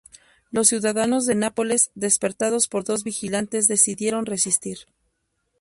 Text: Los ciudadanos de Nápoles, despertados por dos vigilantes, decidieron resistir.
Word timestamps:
Los 0.49 0.69
ciudadanos 0.69 1.27
de 1.27 1.35
Nápoles, 1.35 1.91
despertados 1.93 2.67
por 2.67 2.83
dos 2.83 3.03
vigilantes, 3.03 3.67
decidieron 3.67 4.25
resistir. 4.25 4.79